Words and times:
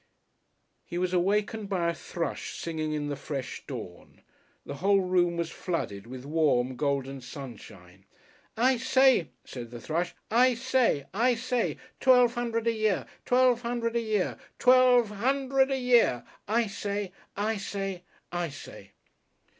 He 0.83 0.97
was 0.97 1.13
awakened 1.13 1.69
by 1.69 1.87
a 1.87 1.93
thrush 1.93 2.55
singing 2.57 2.91
in 2.91 3.09
the 3.09 3.15
fresh 3.15 3.61
dawn. 3.67 4.21
The 4.65 4.77
whole 4.81 5.01
room 5.01 5.37
was 5.37 5.51
flooded 5.51 6.07
with 6.07 6.25
warm, 6.25 6.75
golden 6.75 7.21
sunshine. 7.21 8.05
"I 8.57 8.77
say!" 8.77 9.29
said 9.45 9.69
the 9.69 9.79
thrush. 9.79 10.15
"I 10.31 10.55
say! 10.55 11.05
I 11.13 11.35
say! 11.35 11.77
Twelve 11.99 12.35
'undred 12.35 12.65
a 12.65 12.71
year! 12.73 13.05
Twelve 13.27 13.63
'Undred 13.63 13.95
a 13.95 14.01
Year. 14.01 14.39
Twelve 14.57 15.11
'UNDRED 15.11 15.69
a 15.69 15.77
Year! 15.77 16.23
I 16.47 16.65
say! 16.65 17.11
I 17.37 17.57
say! 17.57 18.01
I 18.31 18.49
say!" 18.49 18.93